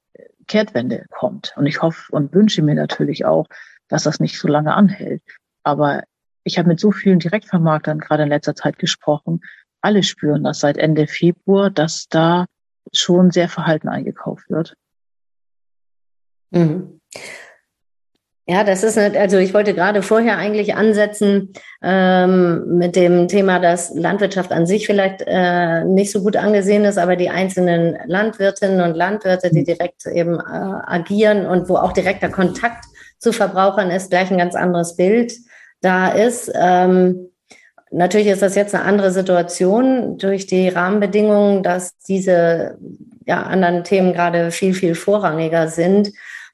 [0.47, 1.53] Kehrtwende kommt.
[1.55, 3.45] Und ich hoffe und wünsche mir natürlich auch,
[3.87, 5.21] dass das nicht so lange anhält.
[5.61, 6.01] Aber
[6.43, 9.41] ich habe mit so vielen Direktvermarktern gerade in letzter Zeit gesprochen.
[9.81, 12.47] Alle spüren das seit Ende Februar, dass da
[12.91, 14.73] schon sehr verhalten eingekauft wird.
[16.49, 16.99] Mhm.
[18.51, 23.59] Ja, das ist nicht, also ich wollte gerade vorher eigentlich ansetzen ähm, mit dem Thema,
[23.59, 28.81] dass Landwirtschaft an sich vielleicht äh, nicht so gut angesehen ist, aber die einzelnen Landwirtinnen
[28.81, 32.85] und Landwirte, die direkt eben äh, agieren und wo auch direkter Kontakt
[33.19, 35.31] zu Verbrauchern ist, gleich ein ganz anderes Bild
[35.81, 36.51] da ist.
[36.55, 37.29] Ähm,
[37.91, 42.79] natürlich ist das jetzt eine andere Situation durch die Rahmenbedingungen, dass diese
[43.27, 46.09] ja, anderen Themen gerade viel, viel vorrangiger sind.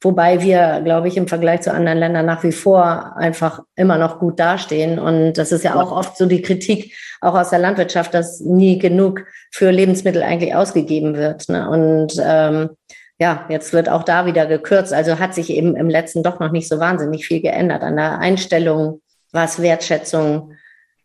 [0.06, 4.20] Wobei wir, glaube ich, im Vergleich zu anderen Ländern nach wie vor einfach immer noch
[4.20, 5.00] gut dastehen.
[5.00, 8.78] Und das ist ja auch oft so die Kritik, auch aus der Landwirtschaft, dass nie
[8.78, 11.50] genug für Lebensmittel eigentlich ausgegeben wird.
[11.50, 11.68] Ne?
[11.68, 12.70] Und ähm,
[13.18, 14.94] ja, jetzt wird auch da wieder gekürzt.
[14.94, 18.20] Also hat sich eben im letzten doch noch nicht so wahnsinnig viel geändert an der
[18.20, 20.52] Einstellung, was Wertschätzung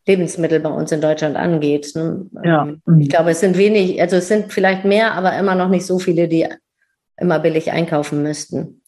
[0.06, 1.92] Lebensmittel bei uns in Deutschland angeht.
[1.94, 2.26] Ne?
[2.44, 2.68] Ja.
[2.98, 5.98] Ich glaube, es sind wenig, also es sind vielleicht mehr, aber immer noch nicht so
[5.98, 6.46] viele, die
[7.16, 8.79] immer billig einkaufen müssten.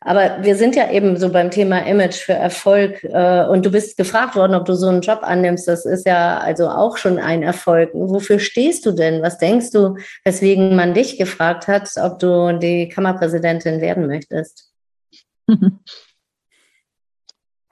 [0.00, 3.96] Aber wir sind ja eben so beim Thema Image für Erfolg äh, und du bist
[3.96, 5.66] gefragt worden, ob du so einen Job annimmst.
[5.66, 7.90] Das ist ja also auch schon ein Erfolg.
[7.92, 9.22] Wofür stehst du denn?
[9.22, 14.72] Was denkst du, weswegen man dich gefragt hat, ob du die Kammerpräsidentin werden möchtest?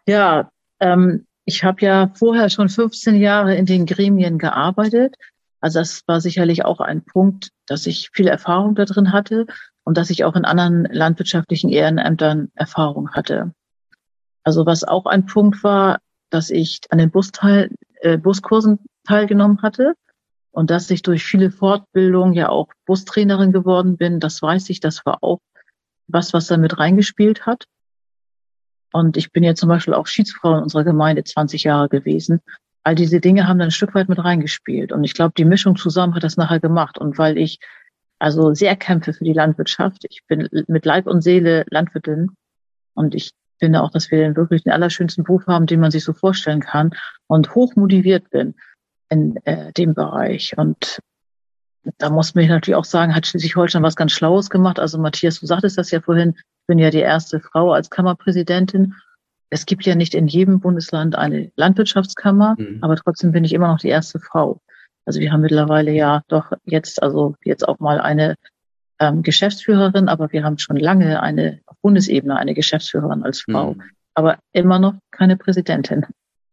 [0.08, 5.16] Ja, ähm, ich habe ja vorher schon 15 Jahre in den Gremien gearbeitet.
[5.60, 9.46] Also das war sicherlich auch ein Punkt, dass ich viel Erfahrung da drin hatte
[9.86, 13.54] und dass ich auch in anderen landwirtschaftlichen Ehrenämtern Erfahrung hatte.
[14.42, 17.70] Also was auch ein Punkt war, dass ich an den Busteil,
[18.00, 19.94] äh, Buskursen teilgenommen hatte
[20.50, 24.18] und dass ich durch viele Fortbildungen ja auch Bustrainerin geworden bin.
[24.18, 25.38] Das weiß ich, das war auch
[26.08, 27.64] was, was da mit reingespielt hat.
[28.92, 32.40] Und ich bin ja zum Beispiel auch Schiedsfrau in unserer Gemeinde 20 Jahre gewesen.
[32.82, 34.90] All diese Dinge haben dann ein Stück weit mit reingespielt.
[34.90, 36.98] Und ich glaube, die Mischung zusammen hat das nachher gemacht.
[36.98, 37.60] Und weil ich
[38.18, 40.04] also sehr kämpfe für die Landwirtschaft.
[40.08, 42.30] Ich bin mit Leib und Seele Landwirtin
[42.94, 46.12] und ich finde auch, dass wir wirklich den allerschönsten Beruf haben, den man sich so
[46.12, 46.90] vorstellen kann
[47.26, 48.54] und hoch motiviert bin
[49.08, 50.56] in äh, dem Bereich.
[50.56, 50.98] Und
[51.98, 54.78] da muss man natürlich auch sagen, hat Schleswig-Holstein was ganz Schlaues gemacht.
[54.78, 58.94] Also Matthias, du sagtest das ja vorhin, ich bin ja die erste Frau als Kammerpräsidentin.
[59.48, 62.78] Es gibt ja nicht in jedem Bundesland eine Landwirtschaftskammer, mhm.
[62.82, 64.60] aber trotzdem bin ich immer noch die erste Frau.
[65.06, 68.34] Also wir haben mittlerweile ja doch jetzt, also jetzt auch mal eine
[68.98, 73.82] ähm, Geschäftsführerin, aber wir haben schon lange eine auf Bundesebene eine Geschäftsführerin als Frau, mhm.
[74.14, 76.06] aber immer noch keine Präsidentin.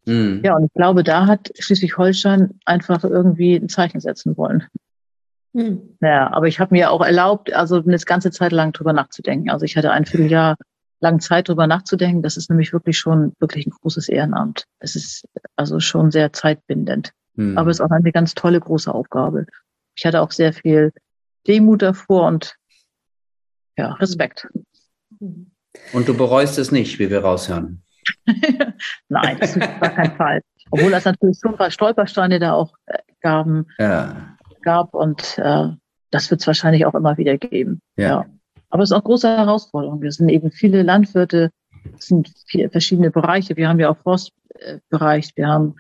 [0.05, 0.41] Mhm.
[0.43, 4.67] Ja, und ich glaube, da hat Schleswig-Holstein einfach irgendwie ein Zeichen setzen wollen.
[5.53, 5.97] Mhm.
[6.01, 9.49] Ja, aber ich habe mir auch erlaubt, also eine ganze Zeit lang drüber nachzudenken.
[9.49, 10.55] Also ich hatte ein Vierteljahr
[10.99, 12.21] lang Zeit drüber nachzudenken.
[12.21, 14.65] Das ist nämlich wirklich schon wirklich ein großes Ehrenamt.
[14.79, 17.11] Es ist also schon sehr zeitbindend.
[17.35, 17.57] Mhm.
[17.57, 19.45] Aber es ist auch eine ganz tolle große Aufgabe.
[19.95, 20.91] Ich hatte auch sehr viel
[21.47, 22.55] Demut davor und
[23.77, 24.47] ja, Respekt.
[25.19, 27.83] Und du bereust es nicht, wie wir raushören.
[29.09, 30.41] Nein, das ist gar kein Fall.
[30.71, 33.67] Obwohl das natürlich so ein paar Stolpersteine da auch äh, gaben.
[33.79, 34.35] Ja.
[34.61, 35.69] gab und äh,
[36.11, 37.81] das wird es wahrscheinlich auch immer wieder geben.
[37.95, 38.07] Ja.
[38.07, 38.25] ja.
[38.69, 40.01] Aber es ist auch große Herausforderung.
[40.01, 41.51] Wir sind eben viele Landwirte,
[41.97, 43.55] es sind viele verschiedene Bereiche.
[43.55, 45.75] Wir haben ja auch Forstbereich, wir haben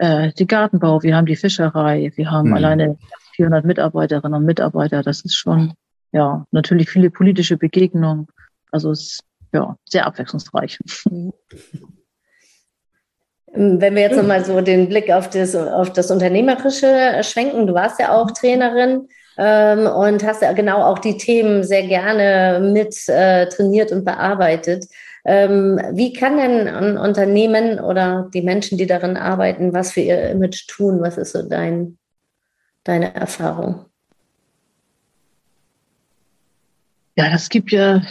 [0.00, 2.54] äh, die Gartenbau, wir haben die Fischerei, wir haben mhm.
[2.54, 2.98] alleine
[3.36, 5.02] 400 Mitarbeiterinnen und Mitarbeiter.
[5.02, 5.74] Das ist schon,
[6.10, 8.26] ja, natürlich viele politische Begegnungen.
[8.72, 9.20] Also es ist
[9.52, 10.78] ja sehr abwechslungsreich.
[13.52, 18.00] Wenn wir jetzt nochmal so den Blick auf das, auf das Unternehmerische schwenken, du warst
[18.00, 23.48] ja auch Trainerin ähm, und hast ja genau auch die Themen sehr gerne mit äh,
[23.48, 24.86] trainiert und bearbeitet.
[25.24, 30.30] Ähm, wie kann denn ein Unternehmen oder die Menschen, die darin arbeiten, was für ihr
[30.30, 31.00] Image tun?
[31.00, 31.98] Was ist so dein,
[32.84, 33.84] deine Erfahrung?
[37.16, 38.02] Ja, das gibt ja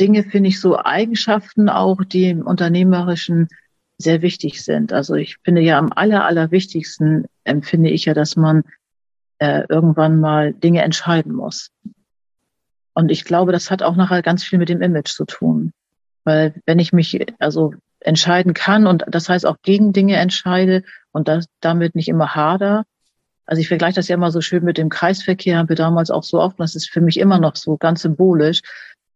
[0.00, 3.48] Dinge, finde ich, so Eigenschaften auch, die im Unternehmerischen
[3.98, 4.92] sehr wichtig sind.
[4.92, 8.64] Also ich finde ja am aller, allerwichtigsten empfinde ich ja, dass man
[9.38, 11.70] äh, irgendwann mal Dinge entscheiden muss.
[12.94, 15.72] Und ich glaube, das hat auch nachher ganz viel mit dem Image zu tun.
[16.24, 20.82] Weil wenn ich mich also entscheiden kann und das heißt auch gegen Dinge entscheide
[21.12, 22.84] und das damit nicht immer hader.
[23.46, 26.22] Also ich vergleiche das ja immer so schön mit dem Kreisverkehr, haben wir damals auch
[26.22, 28.62] so oft, das ist für mich immer noch so ganz symbolisch,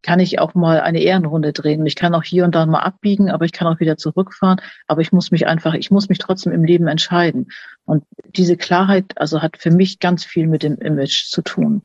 [0.07, 1.81] kann ich auch mal eine Ehrenrunde drehen.
[1.81, 4.61] Und ich kann auch hier und da mal abbiegen, aber ich kann auch wieder zurückfahren.
[4.87, 7.49] Aber ich muss mich einfach, ich muss mich trotzdem im Leben entscheiden.
[7.85, 8.05] Und
[8.37, 11.83] diese Klarheit, also hat für mich ganz viel mit dem Image zu tun.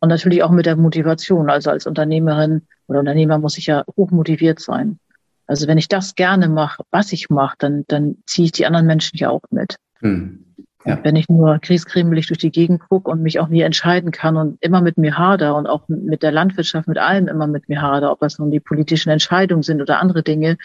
[0.00, 1.50] Und natürlich auch mit der Motivation.
[1.50, 4.98] Also als Unternehmerin oder Unternehmer muss ich ja hoch motiviert sein.
[5.46, 8.86] Also wenn ich das gerne mache, was ich mache, dann, dann ziehe ich die anderen
[8.86, 9.76] Menschen ja auch mit.
[10.00, 10.44] Hm.
[10.84, 11.00] Ja.
[11.02, 14.62] Wenn ich nur krieskremelig durch die Gegend gucke und mich auch nie entscheiden kann und
[14.62, 18.12] immer mit mir hader und auch mit der Landwirtschaft, mit allem immer mit mir hader,
[18.12, 20.58] ob das nun die politischen Entscheidungen sind oder andere Dinge,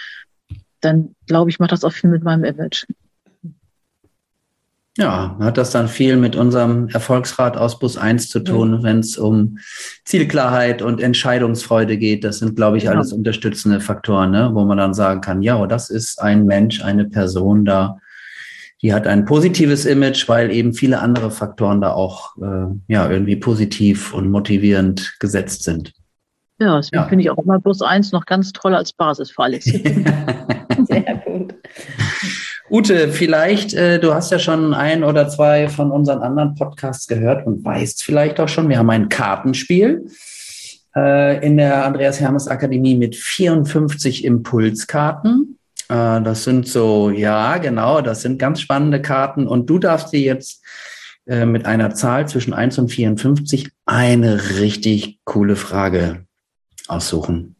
[0.80, 2.86] dann glaube ich, macht das auch viel mit meinem Image.
[4.98, 8.84] Ja, hat das dann viel mit unserem Erfolgsrat aus Bus 1 zu tun, ja.
[8.84, 9.58] wenn es um
[10.04, 12.26] Zielklarheit und Entscheidungsfreude geht.
[12.26, 12.92] Das sind, glaube ich, ja.
[12.92, 14.50] alles unterstützende Faktoren, ne?
[14.54, 18.00] wo man dann sagen kann, ja, das ist ein Mensch, eine Person da,
[18.82, 23.38] die hat ein positives Image, weil eben viele andere Faktoren da auch äh, ja, irgendwie
[23.38, 25.94] positiv und motivierend gesetzt sind.
[26.60, 27.08] Ja, deswegen ja.
[27.08, 29.64] finde ich auch immer Bus 1 noch ganz toll als Basis für alles.
[30.86, 31.56] Sehr gut.
[32.72, 37.46] Ute, vielleicht, äh, du hast ja schon ein oder zwei von unseren anderen Podcasts gehört
[37.46, 40.06] und weißt vielleicht auch schon, wir haben ein Kartenspiel
[40.96, 45.60] äh, in der Andreas Hermes Akademie mit 54 Impulskarten.
[45.90, 50.22] Äh, das sind so, ja, genau, das sind ganz spannende Karten und du darfst dir
[50.22, 50.64] jetzt
[51.26, 56.26] äh, mit einer Zahl zwischen 1 und 54 eine richtig coole Frage
[56.88, 57.58] aussuchen.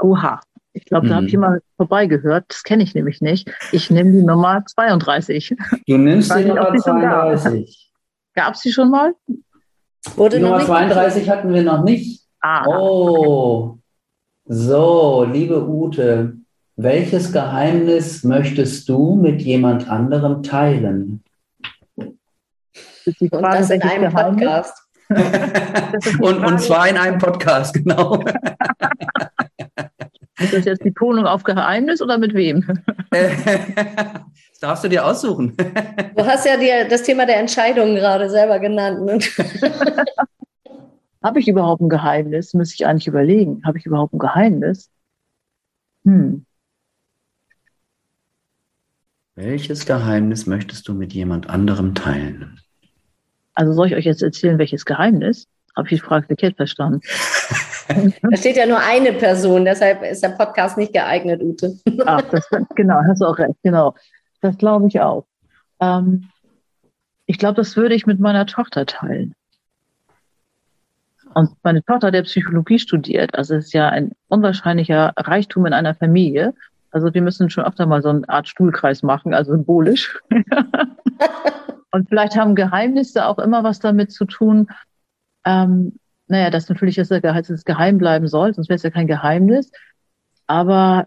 [0.00, 0.40] Oha.
[0.78, 1.16] Ich glaube, da mhm.
[1.16, 2.44] habe ich immer vorbeigehört.
[2.48, 3.50] Das kenne ich nämlich nicht.
[3.72, 5.56] Ich nehme die Nummer 32.
[5.86, 7.90] Du nimmst die Nummer 32.
[8.34, 9.12] Gab es die schon mal?
[10.14, 12.22] Wurde die Nummer 32 hatten wir noch nicht.
[12.40, 12.64] Ah.
[12.66, 13.78] Oh.
[14.44, 16.36] So, liebe Ute,
[16.76, 21.24] welches Geheimnis möchtest du mit jemand anderem teilen?
[21.96, 24.14] Und das in einem Geheimnis?
[24.14, 24.88] Podcast.
[26.20, 28.22] und, und zwar in einem Podcast, genau.
[30.38, 32.64] Ist das jetzt die Tonung auf Geheimnis oder mit wem?
[33.10, 35.56] das darfst du dir aussuchen.
[36.16, 39.30] Du hast ja dir das Thema der Entscheidungen gerade selber genannt.
[41.22, 42.54] Habe ich überhaupt ein Geheimnis?
[42.54, 43.62] Müsste ich eigentlich überlegen.
[43.64, 44.90] Habe ich überhaupt ein Geheimnis?
[46.04, 46.46] Hm.
[49.34, 52.60] Welches Geheimnis möchtest du mit jemand anderem teilen?
[53.54, 55.48] Also soll ich euch jetzt erzählen, welches Geheimnis?
[55.76, 57.00] Habe ich die Frage verkehrt verstanden?
[57.88, 61.78] Da steht ja nur eine Person, deshalb ist der Podcast nicht geeignet, Ute.
[62.06, 63.94] Ach, das, genau, hast du auch recht, genau.
[64.40, 65.26] Das glaube ich auch.
[65.80, 66.28] Ähm,
[67.26, 69.34] ich glaube, das würde ich mit meiner Tochter teilen.
[71.34, 76.54] Und meine Tochter, der Psychologie studiert, also ist ja ein unwahrscheinlicher Reichtum in einer Familie.
[76.90, 80.18] Also wir müssen schon öfter mal so eine Art Stuhlkreis machen, also symbolisch.
[81.90, 84.68] Und vielleicht haben Geheimnisse auch immer was damit zu tun,
[85.44, 85.98] ähm,
[86.28, 89.70] naja, dass natürlich das, das geheim bleiben soll, sonst wäre es ja kein Geheimnis.
[90.46, 91.06] Aber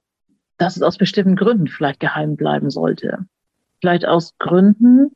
[0.57, 3.25] dass es aus bestimmten Gründen vielleicht geheim bleiben sollte.
[3.79, 5.11] Vielleicht aus Gründen,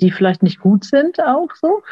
[0.00, 1.82] die vielleicht nicht gut sind, auch so.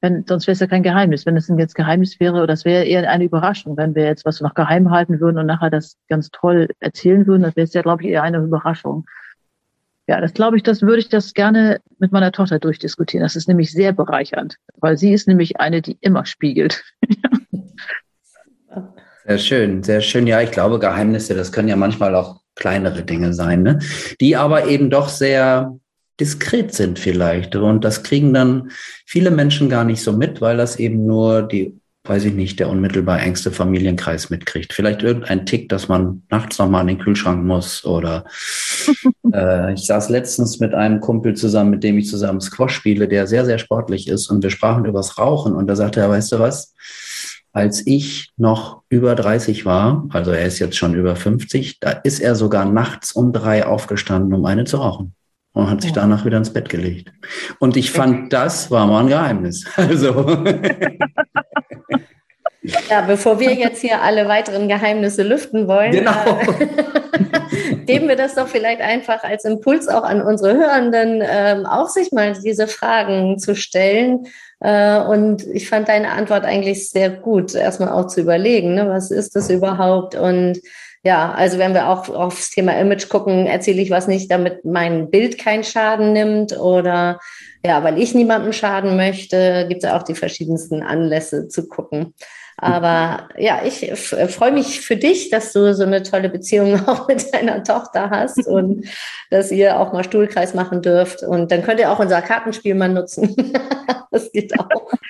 [0.00, 1.26] Wenn, sonst wäre es ja kein Geheimnis.
[1.26, 3.76] Wenn es ein jetzt Geheimnis wäre, das wäre eher eine Überraschung.
[3.76, 7.42] Wenn wir jetzt was noch geheim halten würden und nachher das ganz toll erzählen würden,
[7.42, 9.04] dann wäre es ja, glaube ich, eher eine Überraschung.
[10.10, 13.22] Ja, das glaube ich, das würde ich das gerne mit meiner Tochter durchdiskutieren.
[13.22, 16.82] Das ist nämlich sehr bereichernd, weil sie ist nämlich eine, die immer spiegelt.
[19.24, 20.26] sehr schön, sehr schön.
[20.26, 23.78] Ja, ich glaube, Geheimnisse, das können ja manchmal auch kleinere Dinge sein, ne?
[24.20, 25.78] die aber eben doch sehr
[26.18, 27.54] diskret sind vielleicht.
[27.54, 28.72] Und das kriegen dann
[29.06, 32.70] viele Menschen gar nicht so mit, weil das eben nur die, weiß ich nicht, der
[32.70, 34.72] unmittelbar engste Familienkreis mitkriegt.
[34.72, 38.24] Vielleicht irgendein Tick, dass man nachts nochmal in den Kühlschrank muss oder
[39.34, 43.26] äh, ich saß letztens mit einem Kumpel zusammen, mit dem ich zusammen Squash spiele, der
[43.26, 46.38] sehr, sehr sportlich ist und wir sprachen übers Rauchen und da sagte er, weißt du
[46.38, 46.74] was?
[47.52, 52.20] Als ich noch über 30 war, also er ist jetzt schon über 50, da ist
[52.20, 55.14] er sogar nachts um drei aufgestanden, um eine zu rauchen
[55.52, 57.12] und hat sich danach wieder ins Bett gelegt.
[57.58, 59.64] Und ich fand, das war mal ein Geheimnis.
[59.76, 60.44] Also.
[62.90, 66.40] Ja, bevor wir jetzt hier alle weiteren Geheimnisse lüften wollen, genau.
[66.58, 71.88] äh, geben wir das doch vielleicht einfach als Impuls auch an unsere Hörenden, äh, auch
[71.88, 74.26] sich mal diese Fragen zu stellen.
[74.60, 79.10] Äh, und ich fand deine Antwort eigentlich sehr gut, erstmal auch zu überlegen, ne, was
[79.10, 80.60] ist das überhaupt und
[81.02, 85.10] ja, also wenn wir auch aufs Thema Image gucken, erzähle ich was nicht, damit mein
[85.10, 87.18] Bild keinen Schaden nimmt oder
[87.64, 92.14] ja, weil ich niemandem schaden möchte, gibt es auch die verschiedensten Anlässe zu gucken.
[92.60, 93.90] Aber ja, ich
[94.28, 98.46] freue mich für dich, dass du so eine tolle Beziehung auch mit deiner Tochter hast
[98.46, 98.86] und
[99.30, 101.22] dass ihr auch mal Stuhlkreis machen dürft.
[101.22, 103.34] Und dann könnt ihr auch unser Kartenspiel mal nutzen.
[104.10, 104.68] das geht auch.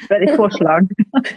[0.09, 0.89] Werde ich vorschlagen.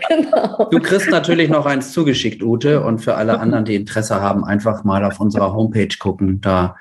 [0.08, 0.70] genau.
[0.70, 2.82] Du kriegst natürlich noch eins zugeschickt, Ute.
[2.82, 6.42] Und für alle anderen, die Interesse haben, einfach mal auf unserer Homepage gucken.
[6.42, 6.76] Da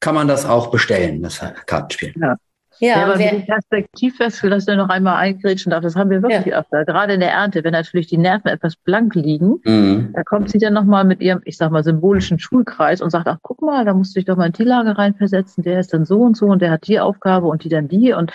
[0.00, 2.14] kann man das auch bestellen, das Kartenspiel.
[2.20, 2.36] Ja.
[2.80, 6.22] Ja, ja aber wir, mit Perspektivwechsel, dass du noch einmal eingrätschen darf, das haben wir
[6.22, 6.60] wirklich ja.
[6.60, 6.84] öfter.
[6.84, 10.12] Gerade in der Ernte, wenn natürlich die Nerven etwas blank liegen, mhm.
[10.14, 13.38] da kommt sie dann nochmal mit ihrem, ich sag mal, symbolischen Schulkreis und sagt, ach,
[13.42, 16.04] guck mal, da musst du dich doch mal in die Lage reinversetzen, der ist dann
[16.04, 18.32] so und so und der hat die Aufgabe und die dann die und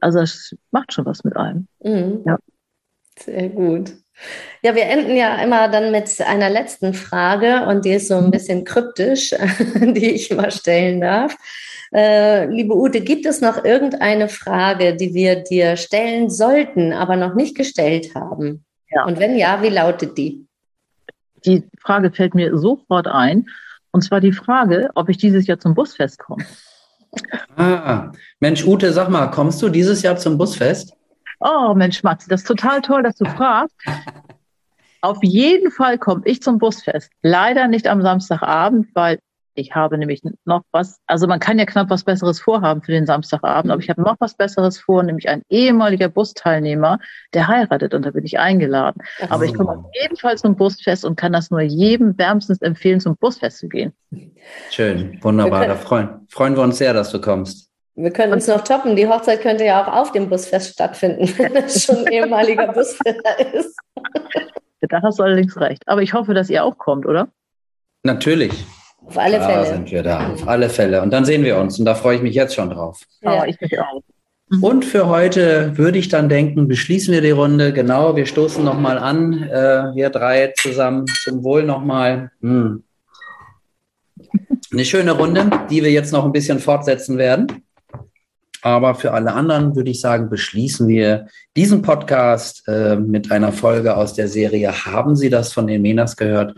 [0.00, 1.66] also es macht schon was mit einem.
[1.82, 2.22] Mhm.
[2.24, 2.38] Ja.
[3.18, 3.94] Sehr gut.
[4.62, 8.30] Ja, wir enden ja immer dann mit einer letzten Frage und die ist so ein
[8.30, 9.30] bisschen kryptisch,
[9.74, 11.36] die ich mal stellen darf.
[11.94, 17.34] Äh, liebe Ute, gibt es noch irgendeine Frage, die wir dir stellen sollten, aber noch
[17.34, 18.64] nicht gestellt haben?
[18.90, 19.04] Ja.
[19.04, 20.46] Und wenn ja, wie lautet die?
[21.44, 23.46] Die Frage fällt mir sofort ein.
[23.90, 26.44] Und zwar die Frage, ob ich dieses Jahr zum Busfest komme.
[27.56, 30.94] Ah, Mensch, Ute, sag mal, kommst du dieses Jahr zum Busfest?
[31.40, 33.76] Oh, Mensch, Matze, das ist total toll, dass du fragst.
[35.00, 37.10] Auf jeden Fall komme ich zum Busfest.
[37.22, 39.18] Leider nicht am Samstagabend, weil
[39.58, 43.06] ich habe nämlich noch was, also man kann ja knapp was Besseres vorhaben für den
[43.06, 46.98] Samstagabend, aber ich habe noch was Besseres vor, nämlich ein ehemaliger Busteilnehmer,
[47.34, 49.02] der heiratet und da bin ich eingeladen.
[49.20, 52.62] Ach aber ich komme auf jeden Fall zum Busfest und kann das nur jedem wärmstens
[52.62, 53.92] empfehlen, zum Busfest zu gehen.
[54.70, 55.66] Schön, wunderbar.
[55.66, 57.67] Da freuen, freuen wir uns sehr, dass du kommst.
[58.00, 58.94] Wir können uns noch toppen.
[58.94, 63.54] Die Hochzeit könnte ja auch auf dem Busfest stattfinden, wenn es schon ein ehemaliger Busfester
[63.54, 63.76] ist.
[64.80, 65.82] Da hast du allerdings recht.
[65.86, 67.28] Aber ich hoffe, dass ihr auch kommt, oder?
[68.04, 68.52] Natürlich.
[69.04, 69.66] Auf alle da Fälle.
[69.66, 71.02] sind wir da, auf alle Fälle.
[71.02, 73.00] Und dann sehen wir uns und da freue ich mich jetzt schon drauf.
[73.20, 74.00] Ja, ich mich auch.
[74.48, 74.62] Mhm.
[74.62, 77.72] Und für heute würde ich dann denken, beschließen wir die Runde.
[77.72, 82.30] Genau, wir stoßen nochmal an, äh, wir drei zusammen zum Wohl nochmal.
[82.42, 82.84] Hm.
[84.70, 87.64] Eine schöne Runde, die wir jetzt noch ein bisschen fortsetzen werden.
[88.62, 93.96] Aber für alle anderen würde ich sagen, beschließen wir diesen Podcast äh, mit einer Folge
[93.96, 96.54] aus der Serie Haben Sie das von den Menas gehört?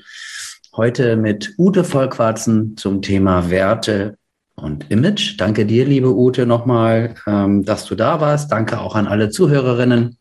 [0.74, 4.16] Heute mit Ute Vollquarzen zum Thema Werte
[4.54, 5.34] und Image.
[5.38, 8.52] Danke dir, liebe Ute, nochmal, ähm, dass du da warst.
[8.52, 10.16] Danke auch an alle Zuhörerinnen.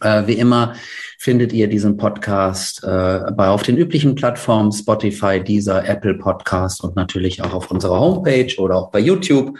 [0.00, 0.74] Äh, wie immer
[1.18, 6.96] findet ihr diesen Podcast äh, bei auf den üblichen Plattformen Spotify, Deezer, Apple Podcast und
[6.96, 9.58] natürlich auch auf unserer Homepage oder auch bei YouTube.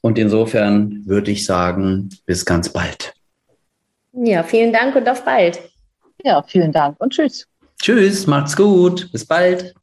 [0.00, 3.14] Und insofern würde ich sagen, bis ganz bald.
[4.12, 5.60] Ja, vielen Dank und auf bald.
[6.24, 7.46] Ja, vielen Dank und tschüss.
[7.80, 9.10] Tschüss, macht's gut.
[9.12, 9.74] Bis bald.